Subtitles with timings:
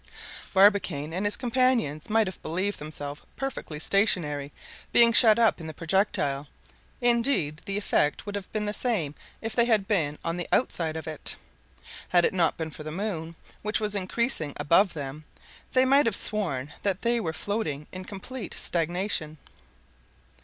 [0.51, 4.51] Barbicane and his companions might have believed themselves perfectly stationary,
[4.91, 6.47] being shut up in the projectile;
[7.01, 10.97] indeed, the effect would have been the same if they had been on the outside
[10.97, 11.35] of it.
[12.09, 15.23] Had it not been for the moon, which was increasing above them,
[15.73, 19.37] they might have sworn that they were floating in complete stagnation.